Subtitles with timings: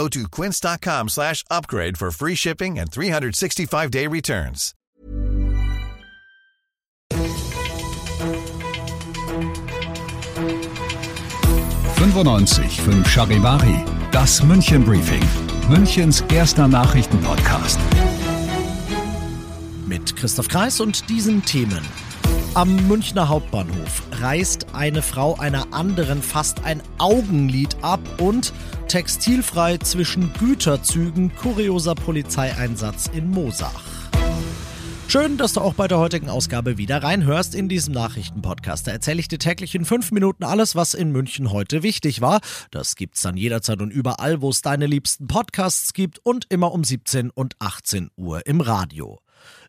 [0.00, 4.74] Go to quince.com slash upgrade for free shipping and 365-day returns.
[11.96, 15.22] fünf Charivari, das München Briefing,
[15.68, 17.78] Münchens erster Nachrichtenpodcast.
[19.86, 21.84] Mit Christoph Kreis und diesen Themen.
[22.54, 28.52] Am Münchner Hauptbahnhof reißt eine Frau einer anderen fast ein Augenlid ab und
[28.88, 33.84] textilfrei zwischen Güterzügen kurioser Polizeieinsatz in Mosach.
[35.06, 38.88] Schön, dass du auch bei der heutigen Ausgabe wieder reinhörst in diesem Nachrichtenpodcast.
[38.88, 42.40] Da erzähle ich dir täglich in fünf Minuten alles, was in München heute wichtig war.
[42.72, 46.82] Das gibt's dann jederzeit und überall, wo es deine liebsten Podcasts gibt und immer um
[46.82, 49.20] 17 und 18 Uhr im Radio.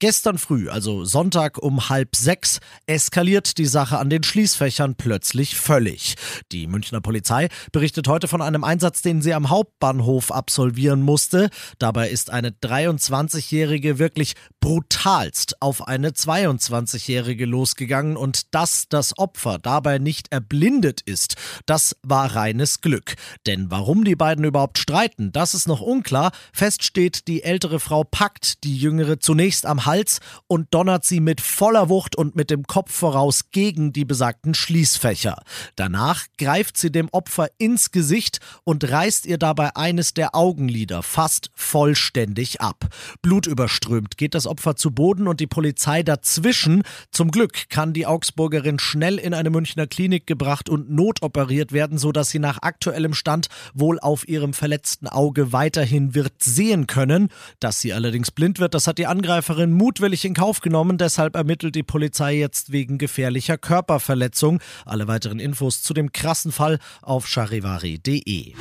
[0.00, 6.16] Gestern früh, also Sonntag um halb sechs, eskaliert die Sache an den Schließfächern plötzlich völlig.
[6.50, 11.48] Die Münchner Polizei berichtet heute von einem Einsatz, den sie am Hauptbahnhof absolvieren musste.
[11.78, 19.98] Dabei ist eine 23-Jährige wirklich brutalst auf eine 22-Jährige losgegangen und dass das Opfer dabei
[19.98, 23.14] nicht erblindet ist, das war reines Glück.
[23.46, 26.32] Denn warum die beiden überhaupt streiten, das ist noch unklar.
[26.52, 31.40] Fest steht, die ältere Frau packt die jüngere zunächst am Hals und donnert sie mit
[31.40, 35.42] voller Wucht und mit dem Kopf voraus gegen die besagten Schließfächer.
[35.76, 41.50] Danach greift sie dem Opfer ins Gesicht und reißt ihr dabei eines der Augenlider fast
[41.54, 42.86] vollständig ab.
[43.22, 46.82] Blutüberströmt geht das Opfer zu Boden und die Polizei dazwischen.
[47.10, 52.30] Zum Glück kann die Augsburgerin schnell in eine Münchner Klinik gebracht und notoperiert werden, sodass
[52.30, 57.28] sie nach aktuellem Stand wohl auf ihrem verletzten Auge weiterhin wird sehen können.
[57.60, 60.98] Dass sie allerdings blind wird, das hat die Angreiferin mutwillig in Kauf genommen.
[60.98, 64.60] Deshalb ermittelt die Polizei jetzt wegen gefährlicher Körperverletzung.
[64.86, 68.54] Alle weiteren Infos zu dem krassen Fall auf charivari.de.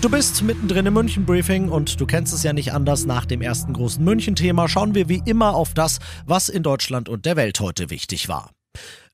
[0.00, 3.06] Du bist mittendrin im München-Briefing und du kennst es ja nicht anders.
[3.06, 7.24] Nach dem ersten großen München-Thema schauen wir wie immer auf das, was in Deutschland und
[7.24, 8.50] der Welt heute wichtig war.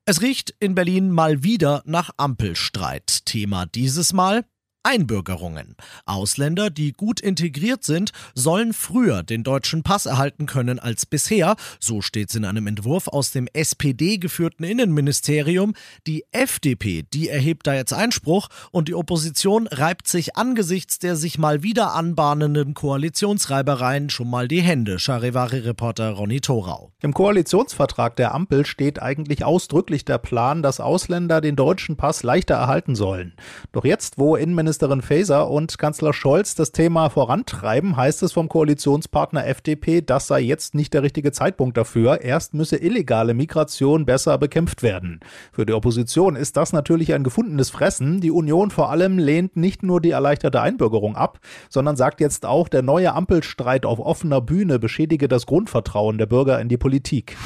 [0.07, 3.27] Es riecht in Berlin mal wieder nach Ampelstreit.
[3.27, 4.47] Thema dieses Mal
[4.85, 5.75] Einbürgerungen.
[6.07, 11.57] Ausländer, die gut integriert sind, sollen früher den deutschen Pass erhalten können als bisher.
[11.81, 15.75] So steht es in einem Entwurf aus dem SPD-geführten Innenministerium.
[16.07, 21.39] Die FDP, die erhebt da jetzt Einspruch und die Opposition reibt sich angesichts der sich
[21.39, 24.99] mal wieder anbahnenden Koalitionsreibereien schon mal die Hände.
[24.99, 26.93] Charivari-Reporter Ronny Thorau.
[27.03, 32.55] Im Koalitionsvertrag der Ampel steht eigentlich ausdrücklich der Plan, dass Ausländer den deutschen Pass leichter
[32.55, 33.35] erhalten sollen.
[33.73, 38.51] Doch jetzt, wo Innenministerium Innenministerin Faeser und Kanzler Scholz das Thema vorantreiben, heißt es vom
[38.51, 42.21] Koalitionspartner FDP, das sei jetzt nicht der richtige Zeitpunkt dafür.
[42.21, 45.21] Erst müsse illegale Migration besser bekämpft werden.
[45.53, 48.21] Für die Opposition ist das natürlich ein gefundenes Fressen.
[48.21, 51.39] Die Union vor allem lehnt nicht nur die erleichterte Einbürgerung ab,
[51.71, 56.61] sondern sagt jetzt auch, der neue Ampelstreit auf offener Bühne beschädige das Grundvertrauen der Bürger
[56.61, 57.39] in die Politik.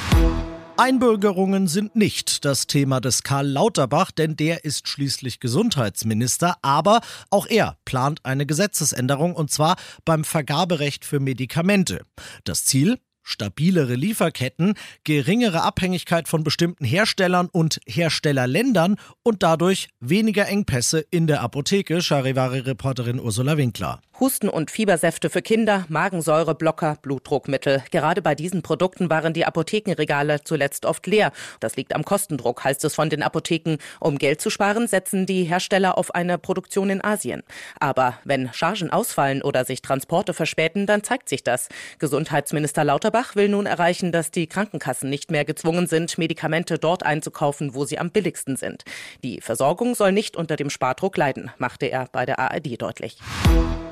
[0.77, 7.01] Einbürgerungen sind nicht das Thema des Karl Lauterbach, denn der ist schließlich Gesundheitsminister, aber
[7.31, 12.01] auch er plant eine Gesetzesänderung und zwar beim Vergaberecht für Medikamente.
[12.45, 12.99] Das Ziel?
[13.23, 14.75] stabilere Lieferketten,
[15.05, 23.21] geringere Abhängigkeit von bestimmten Herstellern und Herstellerländern und dadurch weniger Engpässe in der Apotheke, Charivari-Reporterin
[23.21, 24.01] Ursula Winkler.
[24.23, 27.83] Husten- und Fiebersäfte für Kinder, Magensäureblocker, Blutdruckmittel.
[27.91, 31.33] Gerade bei diesen Produkten waren die Apothekenregale zuletzt oft leer.
[31.59, 33.79] Das liegt am Kostendruck, heißt es von den Apotheken.
[33.99, 37.43] Um Geld zu sparen, setzen die Hersteller auf eine Produktion in Asien.
[37.81, 41.69] Aber wenn Chargen ausfallen oder sich Transporte verspäten, dann zeigt sich das.
[41.99, 47.75] Gesundheitsminister Lauterbach will nun erreichen, dass die Krankenkassen nicht mehr gezwungen sind, Medikamente dort einzukaufen,
[47.75, 48.85] wo sie am billigsten sind.
[49.25, 53.19] Die Versorgung soll nicht unter dem Spardruck leiden, machte er bei der ARD deutlich.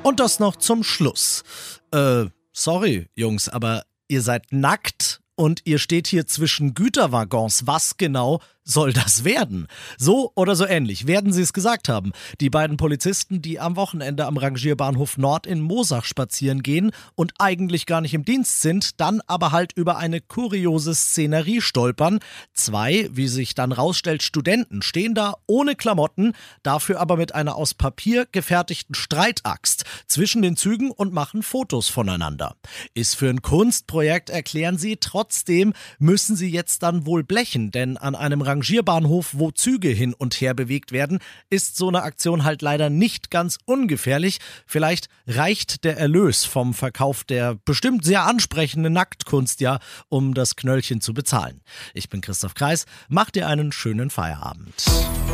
[0.03, 1.43] Und das noch zum Schluss.
[1.91, 7.67] Äh, sorry, Jungs, aber ihr seid nackt und ihr steht hier zwischen Güterwaggons.
[7.67, 9.67] Was genau soll das werden?
[9.97, 12.11] So oder so ähnlich werden sie es gesagt haben.
[12.39, 17.85] Die beiden Polizisten, die am Wochenende am Rangierbahnhof Nord in Mosach spazieren gehen und eigentlich
[17.85, 22.19] gar nicht im Dienst sind, dann aber halt über eine kuriose Szenerie stolpern.
[22.53, 26.33] Zwei, wie sich dann rausstellt, Studenten stehen da ohne Klamotten,
[26.63, 32.55] dafür aber mit einer aus Papier gefertigten Streitaxt zwischen den Zügen und machen Fotos voneinander.
[32.93, 38.15] Ist für ein Kunstprojekt, erklären sie, trotzdem müssen sie jetzt dann wohl blechen, denn an
[38.15, 41.19] einem Rangierbahnhof, wo Züge hin und her bewegt werden,
[41.49, 44.39] ist so eine Aktion halt leider nicht ganz ungefährlich.
[44.67, 50.99] Vielleicht reicht der Erlös vom Verkauf der bestimmt sehr ansprechenden Nacktkunst ja, um das Knöllchen
[50.99, 51.61] zu bezahlen.
[51.93, 54.83] Ich bin Christoph Kreis, mach dir einen schönen Feierabend.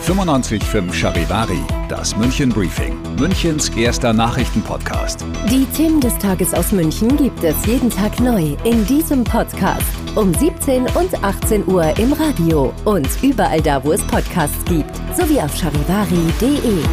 [0.05, 1.59] 95.5 Charivari,
[1.89, 5.25] das München Briefing, Münchens erster Nachrichtenpodcast.
[5.49, 9.85] Die Themen des Tages aus München gibt es jeden Tag neu in diesem Podcast
[10.15, 15.39] um 17 und 18 Uhr im Radio und überall da, wo es Podcasts gibt, sowie
[15.39, 16.83] auf charivari.de.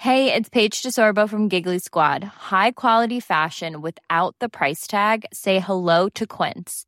[0.00, 2.24] Hey, it's Paige DeSorbo from Giggly Squad.
[2.50, 5.26] High quality fashion without the price tag.
[5.32, 6.87] Say hello to Quince.